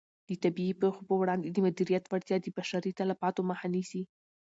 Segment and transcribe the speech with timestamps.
[0.27, 4.03] د طبیعي پېښو په وړاندې د مدیریت وړتیا د بشري تلفاتو مخه نیسي.